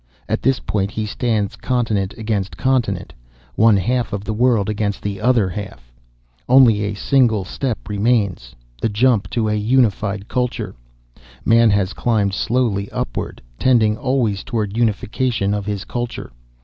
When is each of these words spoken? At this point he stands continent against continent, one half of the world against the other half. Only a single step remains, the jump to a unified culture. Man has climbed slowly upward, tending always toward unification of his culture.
At 0.27 0.41
this 0.41 0.59
point 0.59 0.89
he 0.89 1.05
stands 1.05 1.55
continent 1.55 2.15
against 2.17 2.57
continent, 2.57 3.13
one 3.55 3.77
half 3.77 4.13
of 4.13 4.23
the 4.23 4.33
world 4.33 4.67
against 4.67 5.03
the 5.03 5.21
other 5.21 5.47
half. 5.49 5.91
Only 6.49 6.81
a 6.85 6.95
single 6.95 7.45
step 7.45 7.87
remains, 7.87 8.55
the 8.81 8.89
jump 8.89 9.29
to 9.29 9.47
a 9.47 9.53
unified 9.53 10.27
culture. 10.27 10.73
Man 11.45 11.69
has 11.69 11.93
climbed 11.93 12.33
slowly 12.33 12.89
upward, 12.89 13.43
tending 13.59 13.95
always 13.95 14.43
toward 14.43 14.75
unification 14.75 15.53
of 15.53 15.67
his 15.67 15.85
culture. 15.85 16.31